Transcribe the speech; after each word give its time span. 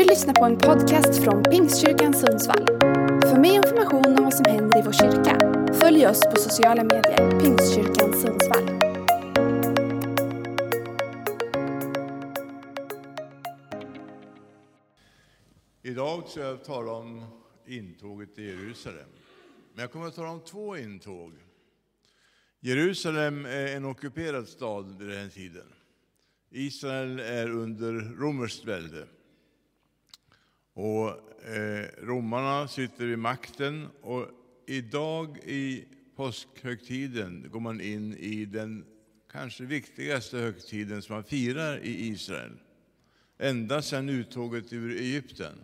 Du 0.00 0.06
lyssnar 0.06 0.34
på 0.34 0.44
en 0.44 0.58
podcast 0.58 1.24
från 1.24 1.42
Pingstkyrkan 1.42 2.14
Sundsvall. 2.14 2.66
För 3.22 3.40
mer 3.40 3.54
information 3.56 4.18
om 4.18 4.24
vad 4.24 4.34
som 4.34 4.44
händer 4.44 4.78
i 4.78 4.82
vår 4.82 4.92
kyrka, 4.92 5.38
följ 5.80 6.06
oss 6.06 6.20
på 6.20 6.36
sociala 6.36 6.84
medier, 6.84 7.40
Pingstkyrkan 7.40 8.12
Sundsvall. 8.12 8.68
Idag 15.82 16.28
ska 16.28 16.40
jag 16.40 16.64
tala 16.64 16.92
om 16.92 17.24
intåget 17.66 18.38
i 18.38 18.46
Jerusalem. 18.46 19.08
Men 19.74 19.82
jag 19.82 19.92
kommer 19.92 20.06
att 20.06 20.16
tala 20.16 20.30
om 20.30 20.40
två 20.40 20.76
intåg. 20.76 21.32
Jerusalem 22.60 23.44
är 23.44 23.76
en 23.76 23.84
ockuperad 23.84 24.48
stad 24.48 24.98
vid 24.98 25.08
den 25.08 25.18
här 25.18 25.28
tiden. 25.28 25.66
Israel 26.50 27.20
är 27.20 27.50
under 27.50 27.92
romerskt 28.18 28.64
välde. 28.64 29.06
Och 30.74 31.08
eh, 31.48 31.86
romarna 32.02 32.68
sitter 32.68 33.06
vid 33.06 33.18
makten 33.18 33.88
och 34.00 34.26
idag 34.66 35.38
i 35.44 35.84
påskhögtiden 36.16 37.48
går 37.52 37.60
man 37.60 37.80
in 37.80 38.14
i 38.14 38.44
den 38.44 38.84
kanske 39.32 39.64
viktigaste 39.64 40.38
högtiden 40.38 41.02
som 41.02 41.14
man 41.14 41.24
firar 41.24 41.78
i 41.78 42.06
Israel. 42.06 42.52
Ända 43.38 43.82
sedan 43.82 44.08
uttåget 44.08 44.72
ur 44.72 44.96
Egypten. 44.96 45.54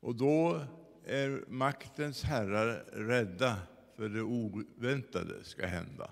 Och 0.00 0.14
då 0.14 0.60
är 1.06 1.44
maktens 1.48 2.22
herrar 2.22 2.84
rädda 2.92 3.56
för 3.96 4.08
det 4.08 4.22
oväntade 4.22 5.44
ska 5.44 5.66
hända. 5.66 6.10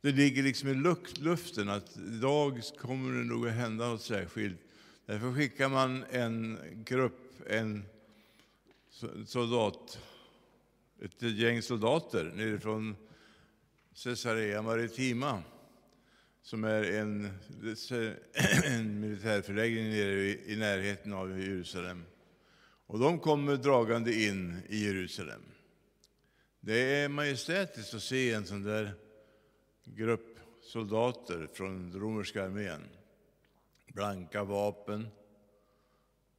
Det 0.00 0.12
ligger 0.12 0.42
liksom 0.42 0.68
i 0.68 0.74
luften 1.20 1.68
att 1.68 1.96
idag 1.96 2.60
kommer 2.78 3.18
det 3.18 3.24
nog 3.24 3.48
att 3.48 3.54
hända 3.54 3.88
något 3.88 4.02
särskilt. 4.02 4.60
Därför 5.06 5.32
skickar 5.32 5.68
man 5.68 6.04
en 6.10 6.58
grupp, 6.86 7.50
en 7.50 7.84
soldat, 9.26 9.98
ett 11.02 11.22
gäng 11.22 11.62
soldater 11.62 12.24
nerifrån 12.24 12.96
Caesarea 14.02 14.62
Maritima 14.62 15.42
som 16.42 16.64
är 16.64 16.82
en, 16.82 17.30
en 18.64 19.00
militärförläggning 19.00 19.90
nere 19.90 20.20
i 20.24 20.56
närheten 20.56 21.12
av 21.12 21.40
Jerusalem. 21.40 22.04
Och 22.86 22.98
de 22.98 23.18
kommer 23.18 23.56
dragande 23.56 24.24
in 24.24 24.62
i 24.68 24.84
Jerusalem. 24.84 25.42
Det 26.60 26.94
är 26.94 27.08
majestätiskt 27.08 27.94
att 27.94 28.02
se 28.02 28.32
en 28.32 28.46
sån 28.46 28.62
där 28.62 28.94
grupp 29.84 30.38
soldater 30.62 31.48
från 31.52 31.90
den 31.90 32.00
romerska 32.00 32.44
armén. 32.44 32.80
Blanka 33.94 34.44
vapen, 34.44 35.08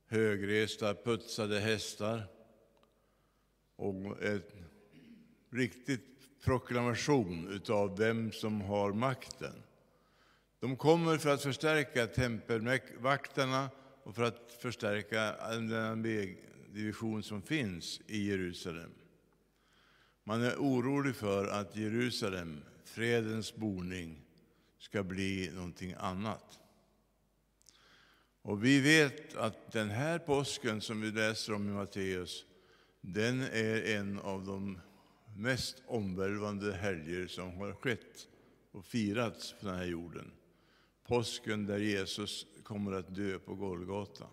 högresta 0.07 0.95
putsade 0.95 1.59
hästar 1.59 2.23
och 3.75 4.23
en 4.23 4.43
riktig 5.49 5.99
proklamation 6.43 7.61
av 7.69 7.97
vem 7.97 8.31
som 8.31 8.61
har 8.61 8.93
makten. 8.93 9.63
De 10.59 10.77
kommer 10.77 11.17
för 11.17 11.29
att 11.29 11.43
förstärka 11.43 12.07
tempelvakterna 12.07 13.69
och 14.03 14.15
för 14.15 14.23
att 14.23 14.57
förstärka 14.59 15.35
den 15.49 15.73
armédivision 15.73 17.23
som 17.23 17.41
finns 17.41 18.01
i 18.07 18.29
Jerusalem. 18.29 18.91
Man 20.23 20.43
är 20.43 20.55
orolig 20.55 21.15
för 21.15 21.47
att 21.47 21.75
Jerusalem, 21.75 22.63
fredens 22.83 23.55
boning, 23.55 24.21
ska 24.77 25.03
bli 25.03 25.51
någonting 25.53 25.95
annat. 25.97 26.59
Och 28.45 28.65
vi 28.65 28.79
vet 28.79 29.35
att 29.35 29.71
den 29.71 29.89
här 29.89 30.19
påsken 30.19 30.81
som 30.81 31.01
vi 31.01 31.11
läser 31.11 31.53
om 31.53 31.69
i 31.69 31.71
Matteus, 31.71 32.45
den 33.01 33.41
är 33.41 33.95
en 33.97 34.19
av 34.19 34.45
de 34.45 34.79
mest 35.37 35.83
omvälvande 35.87 36.73
helger 36.73 37.27
som 37.27 37.57
har 37.57 37.73
skett 37.73 38.27
och 38.71 38.85
firats 38.85 39.55
på 39.59 39.65
den 39.65 39.75
här 39.75 39.85
jorden. 39.85 40.31
Påsken 41.07 41.65
där 41.65 41.77
Jesus 41.77 42.45
kommer 42.63 42.91
att 42.91 43.15
dö 43.15 43.39
på 43.39 43.55
Golgata. 43.55 44.25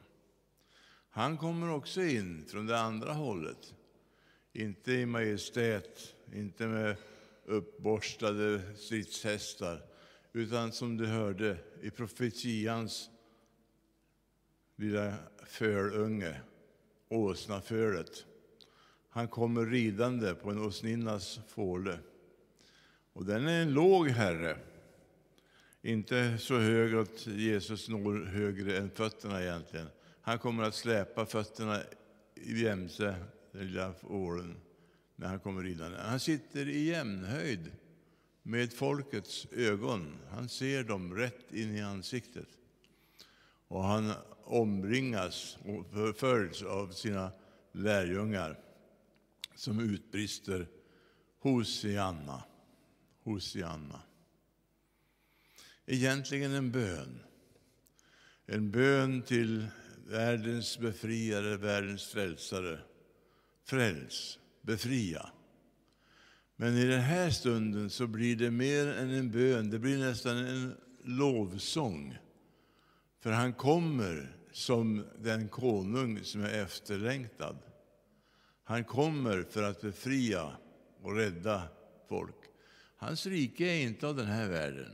Han 1.10 1.38
kommer 1.38 1.70
också 1.70 2.02
in 2.02 2.44
från 2.48 2.66
det 2.66 2.78
andra 2.78 3.12
hållet. 3.12 3.74
Inte 4.52 4.92
i 4.92 5.06
majestät, 5.06 6.14
inte 6.32 6.66
med 6.66 6.96
uppborstade 7.44 8.76
stridshästar, 8.76 9.82
utan 10.32 10.72
som 10.72 10.96
du 10.96 11.06
hörde 11.06 11.56
i 11.82 11.90
profetians 11.90 13.10
lilla 14.82 15.14
fölunge, 15.46 16.40
åsnafölet. 17.08 18.26
Han 19.08 19.28
kommer 19.28 19.66
ridande 19.66 20.34
på 20.34 20.50
en 20.50 20.58
åsninnas 20.58 21.40
fåle. 21.48 21.98
Och 23.12 23.24
den 23.24 23.48
är 23.48 23.62
en 23.62 23.72
låg 23.72 24.08
herre, 24.08 24.56
inte 25.82 26.38
så 26.38 26.58
hög 26.58 26.94
att 26.94 27.26
Jesus 27.26 27.88
når 27.88 28.24
högre 28.24 28.76
än 28.78 28.90
fötterna 28.90 29.42
egentligen. 29.42 29.88
Han 30.20 30.38
kommer 30.38 30.62
att 30.62 30.74
släpa 30.74 31.26
fötterna 31.26 31.80
jämte 32.34 33.16
den 33.52 33.66
lilla 33.66 33.92
fålen 33.92 34.56
när 35.16 35.28
han 35.28 35.40
kommer 35.40 35.62
ridande. 35.62 35.98
Han 35.98 36.20
sitter 36.20 36.68
i 36.68 36.84
jämnhöjd 36.84 37.70
med 38.42 38.72
folkets 38.72 39.46
ögon. 39.52 40.18
Han 40.30 40.48
ser 40.48 40.84
dem 40.84 41.14
rätt 41.14 41.52
in 41.52 41.76
i 41.76 41.82
ansiktet. 41.82 42.48
Och 43.68 43.84
han 43.84 44.12
omringas 44.44 45.58
och 45.64 46.16
följs 46.16 46.62
av 46.62 46.90
sina 46.90 47.32
lärjungar 47.72 48.58
som 49.54 49.80
utbrister 49.80 50.68
Hosianna, 51.38 52.44
Hosianna. 53.24 54.00
Egentligen 55.86 56.52
en 56.52 56.72
bön. 56.72 57.22
En 58.46 58.70
bön 58.70 59.22
till 59.22 59.66
världens 60.06 60.78
befriare, 60.78 61.56
världens 61.56 62.04
frälsare. 62.04 62.78
Fräls, 63.64 64.38
befria. 64.62 65.30
Men 66.56 66.76
i 66.76 66.84
den 66.84 67.00
här 67.00 67.30
stunden 67.30 67.90
så 67.90 68.06
blir 68.06 68.36
det 68.36 68.50
mer 68.50 68.86
än 68.86 69.10
en 69.10 69.30
bön, 69.30 69.70
det 69.70 69.78
blir 69.78 69.98
nästan 69.98 70.36
en 70.36 70.76
lovsång. 71.04 72.18
För 73.22 73.32
han 73.32 73.52
kommer 73.52 74.36
som 74.52 75.04
den 75.18 75.48
konung 75.48 76.24
som 76.24 76.44
är 76.44 76.62
efterlängtad. 76.62 77.58
Han 78.64 78.84
kommer 78.84 79.42
för 79.42 79.62
att 79.62 79.80
befria 79.80 80.56
och 81.02 81.16
rädda 81.16 81.62
folk. 82.08 82.36
Hans 82.96 83.26
rike 83.26 83.64
är 83.64 83.82
inte 83.82 84.06
av 84.06 84.16
den 84.16 84.26
här 84.26 84.48
världen. 84.48 84.92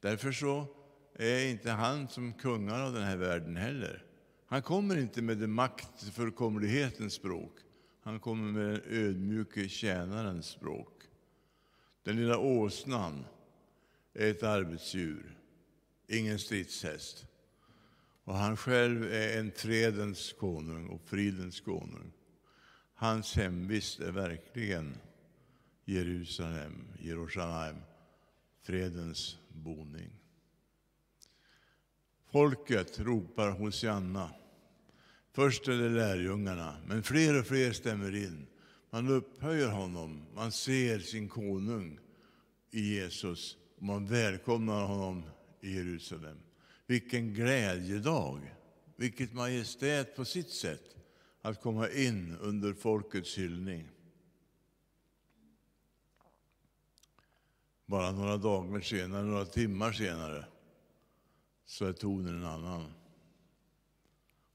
Därför 0.00 0.32
så 0.32 0.66
är 1.14 1.50
inte 1.50 1.70
han 1.70 2.08
som 2.08 2.32
kungar 2.32 2.80
av 2.80 2.92
den 2.92 3.02
här 3.02 3.16
världen 3.16 3.56
heller. 3.56 4.04
Han 4.46 4.62
kommer 4.62 4.96
inte 4.96 5.22
med 5.22 5.38
det 5.38 5.46
maktfullkomlighetens 5.46 7.12
språk. 7.12 7.52
Han 8.02 8.20
kommer 8.20 8.52
med 8.52 8.64
den 8.64 8.82
ödmjuke 8.86 9.68
tjänarens 9.68 10.46
språk. 10.46 11.02
Den 12.02 12.16
lilla 12.16 12.38
åsnan 12.38 13.24
är 14.14 14.30
ett 14.30 14.42
arbetsdjur, 14.42 15.41
ingen 16.06 16.38
stridshäst. 16.38 17.26
Och 18.24 18.34
han 18.34 18.56
själv 18.56 19.12
är 19.12 19.38
en 19.38 19.52
fredens 19.52 20.32
konung 20.32 20.86
och 20.88 21.00
fridens 21.04 21.60
konung. 21.60 22.12
Hans 22.94 23.36
hemvist 23.36 24.00
är 24.00 24.12
verkligen 24.12 24.98
Jerusalem, 25.84 26.88
Jerusalem, 27.00 27.76
fredens 28.62 29.38
boning. 29.48 30.10
Folket 32.30 33.00
ropar 33.00 33.50
Hosianna. 33.50 34.30
Först 35.32 35.68
är 35.68 35.76
det 35.76 35.88
lärjungarna, 35.88 36.76
men 36.86 37.02
fler 37.02 37.40
och 37.40 37.46
fler 37.46 37.72
stämmer 37.72 38.14
in. 38.14 38.46
Man 38.90 39.08
upphöjer 39.08 39.68
honom, 39.68 40.26
man 40.34 40.52
ser 40.52 40.98
sin 40.98 41.28
konung 41.28 41.98
i 42.70 42.94
Jesus 42.94 43.56
och 43.76 43.82
man 43.82 44.06
välkomnar 44.06 44.86
honom 44.86 45.24
i 45.62 45.74
Jerusalem. 45.74 46.38
Vilken 46.86 47.34
glädjedag, 47.34 48.54
vilket 48.96 49.32
majestät 49.32 50.16
på 50.16 50.24
sitt 50.24 50.50
sätt 50.50 50.96
att 51.40 51.60
komma 51.60 51.90
in 51.90 52.36
under 52.40 52.72
folkets 52.72 53.38
hyllning. 53.38 53.88
Bara 57.86 58.12
några 58.12 58.36
dagar 58.36 58.80
senare, 58.80 59.22
några 59.22 59.44
timmar 59.44 59.92
senare, 59.92 60.46
så 61.64 61.84
är 61.84 61.92
tonen 61.92 62.36
en 62.36 62.46
annan. 62.46 62.92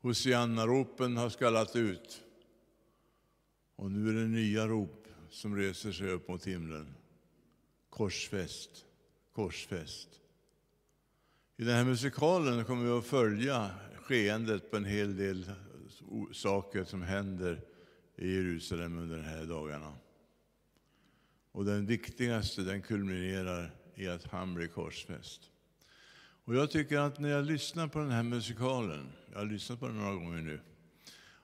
Hosianna-ropen 0.02 1.18
har 1.18 1.30
skallat 1.30 1.76
ut. 1.76 2.24
Och 3.76 3.92
nu 3.92 4.10
är 4.10 4.14
det 4.14 4.28
nya 4.28 4.68
rop 4.68 5.08
som 5.30 5.56
reser 5.56 5.92
sig 5.92 6.12
upp 6.12 6.28
mot 6.28 6.48
himlen. 6.48 6.94
Korsfäst, 7.90 8.86
korsfäst. 9.32 10.22
I 11.60 11.64
den 11.64 11.76
här 11.76 11.86
musikalen 11.86 12.66
kommer 12.66 12.86
vi 12.86 12.92
att 12.92 13.06
följa 13.06 13.72
skeendet 13.96 14.72
på 14.72 14.78
en 14.78 14.86
hel 14.86 15.18
del 15.18 15.52
saker 16.34 16.84
som 16.84 17.02
händer 17.02 17.62
i 18.16 18.34
Jerusalem 18.34 18.98
under 18.98 19.18
de 19.18 19.24
här 19.24 19.46
dagarna. 19.46 19.94
Och 21.52 21.66
den 21.66 21.86
viktigaste, 21.86 22.62
den 22.62 22.82
kulminerar 22.82 23.76
i 23.96 24.08
att 24.08 24.24
han 24.24 24.54
blir 24.54 24.68
korsfäst. 24.68 25.42
Och 26.46 26.56
jag 26.56 26.72
tycker 26.72 27.00
att 27.00 27.20
när 27.20 27.30
jag 27.30 27.46
lyssnar 27.46 27.88
på 27.88 28.00
den 28.00 28.12
här 28.12 28.24
musikalen, 28.24 29.12
jag 29.32 29.40
har 29.40 29.46
lyssnat 29.46 29.80
på 29.80 29.88
den 29.88 29.98
några 29.98 30.16
gånger 30.16 30.42
nu, 30.42 30.60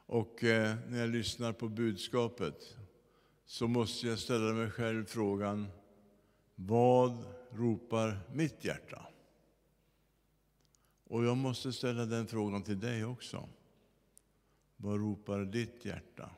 och 0.05 0.43
eh, 0.43 0.75
när 0.87 0.99
jag 0.99 1.09
lyssnar 1.09 1.53
på 1.53 1.69
budskapet 1.69 2.77
så 3.45 3.67
måste 3.67 4.07
jag 4.07 4.19
ställa 4.19 4.53
mig 4.53 4.69
själv 4.69 5.05
frågan, 5.05 5.67
vad 6.55 7.23
ropar 7.51 8.19
mitt 8.33 8.65
hjärta? 8.65 9.07
Och 11.13 11.25
jag 11.25 11.37
måste 11.37 11.73
ställa 11.73 12.05
den 12.05 12.27
frågan 12.27 12.63
till 12.63 12.79
dig 12.79 13.05
också. 13.05 13.49
Vad 14.75 14.99
ropar 14.99 15.45
ditt 15.45 15.85
hjärta? 15.85 16.29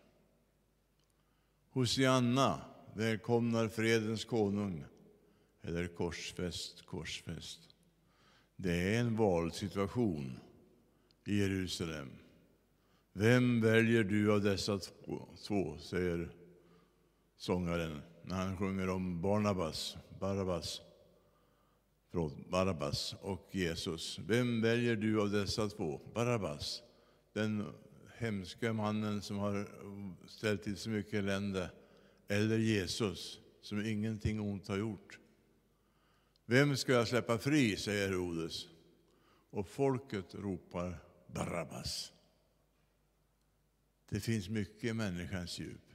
Hosianna 1.70 2.62
välkomnar 2.94 3.68
fredens 3.68 4.26
konung, 4.26 4.86
eller 5.62 5.88
korsfäst, 5.88 6.86
korsfäst. 6.86 7.60
Det 8.56 8.96
är 8.96 9.00
en 9.00 9.16
valsituation 9.16 10.40
i 11.26 11.40
Jerusalem. 11.40 12.10
Vem 13.14 13.62
väljer 13.62 14.04
du 14.04 14.34
av 14.34 14.42
dessa 14.42 14.80
två, 15.48 15.78
säger 15.78 16.32
sångaren 17.38 18.02
när 18.24 18.36
han 18.36 18.58
sjunger 18.58 18.90
om 18.90 19.22
Barnabas, 19.22 19.98
Barabbas, 20.20 20.82
förlåt, 22.16 22.50
Barabbas 22.50 23.16
och 23.22 23.50
Jesus. 23.52 24.20
Vem 24.20 24.62
väljer 24.62 24.96
du 24.96 25.22
av 25.22 25.32
dessa 25.32 25.70
två? 25.70 26.02
Barabbas, 26.14 26.84
den 27.34 27.74
hemska 28.18 28.74
mannen 28.74 29.22
som 29.22 29.38
har 29.38 29.70
ställt 30.28 30.64
till 30.64 30.78
så 30.78 30.90
mycket 30.90 31.14
elände, 31.14 31.72
eller 32.28 32.58
Jesus 32.58 33.40
som 33.62 33.86
ingenting 33.86 34.40
ont 34.40 34.68
har 34.68 34.78
gjort. 34.78 35.20
Vem 36.46 36.78
ska 36.78 36.92
jag 36.92 37.08
släppa 37.08 37.38
fri, 37.38 37.78
säger 37.78 38.08
Herodes. 38.08 38.68
Och 39.50 39.68
folket 39.68 40.36
ropar 40.36 40.98
Barabbas. 41.28 42.12
Det 44.10 44.20
finns 44.20 44.50
mycket 44.50 44.84
i 44.84 44.94
människans 44.94 45.60
djup. 45.60 45.94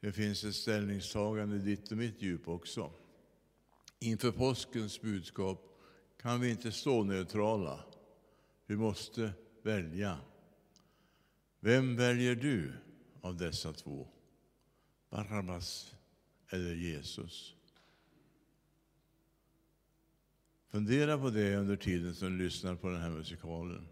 Det 0.00 0.12
finns 0.12 0.44
ett 0.44 0.54
ställningstagande 0.54 1.56
i 1.56 1.58
ditt 1.58 1.90
och 1.90 1.98
mitt 1.98 2.22
djup 2.22 2.48
också. 2.48 2.92
Inför 4.00 4.32
påskens 4.32 5.00
budskap 5.00 5.80
kan 6.16 6.40
vi 6.40 6.50
inte 6.50 6.72
stå 6.72 7.04
neutrala. 7.04 7.84
Vi 8.66 8.76
måste 8.76 9.32
välja. 9.62 10.18
Vem 11.60 11.96
väljer 11.96 12.34
du 12.34 12.72
av 13.20 13.36
dessa 13.36 13.72
två? 13.72 14.08
Barabbas 15.10 15.94
eller 16.48 16.74
Jesus? 16.74 17.54
Fundera 20.68 21.18
på 21.18 21.30
det 21.30 21.56
under 21.56 21.76
tiden 21.76 22.14
som 22.14 22.38
du 22.38 22.44
lyssnar 22.44 22.76
på 22.76 22.88
den 22.88 23.00
här 23.00 23.10
musikalen. 23.10 23.88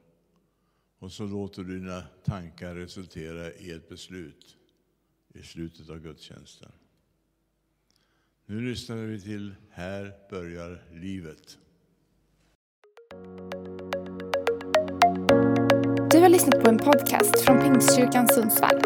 Och 0.99 1.13
så 1.13 1.27
låter 1.27 1.65
du 1.65 1.79
dina 1.79 2.03
tankar 2.25 2.75
resultera 2.75 3.53
i 3.53 3.71
ett 3.71 3.89
beslut 3.89 4.57
i 5.29 5.43
slutet 5.43 5.91
av 5.91 5.99
gudstjänsten. 5.99 6.73
Nu 8.49 8.61
lyssnar 8.61 8.97
vi 8.97 9.21
till 9.21 9.55
Här 9.71 10.13
börjar 10.31 10.83
livet. 10.93 11.59
Du 16.11 16.19
har 16.19 16.29
lyssnat 16.29 16.65
på 16.65 16.71
en 16.71 16.79
podcast 16.79 17.41
från 17.41 17.63
Pingstkyrkan 17.63 18.29
Sundsvall. 18.29 18.81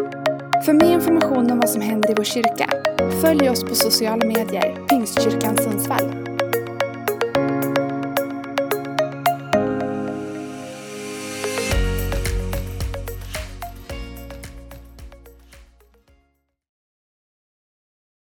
För 0.65 0.73
mer 0.73 0.93
information 0.93 1.51
om 1.51 1.59
vad 1.59 1.69
som 1.69 1.81
händer 1.81 2.11
i 2.11 2.13
vår 2.17 2.23
kyrka, 2.23 2.69
följ 3.21 3.49
oss 3.49 3.63
på 3.63 3.75
sociala 3.75 4.25
medier, 4.25 4.87
Pingstkyrkan 4.87 5.57
Sundsvall. 5.57 6.30